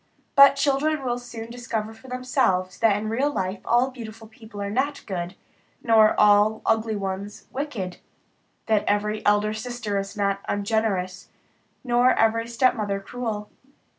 [0.33, 4.71] But children will soon discover for themselves that in real life all beautiful people are
[4.71, 5.35] not good,
[5.83, 7.97] nor all ugly ones wicked;
[8.65, 11.29] that every elder sister is not ungenerous,
[11.83, 13.51] nor every stepmother cruel.